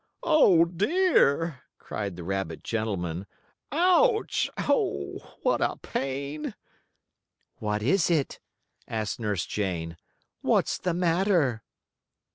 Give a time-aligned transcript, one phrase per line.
[0.23, 3.27] "Oh, dear!" cried the rabbit gentleman.
[3.71, 4.49] "Ouch!
[4.57, 6.55] Oh, what a pain!"
[7.57, 8.39] "What is it?"
[8.87, 9.97] asked Nurse Jane.
[10.41, 11.61] "What's the matter?"